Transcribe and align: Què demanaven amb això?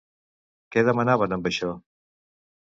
Què 0.75 0.85
demanaven 0.87 1.37
amb 1.39 1.53
això? 1.53 1.71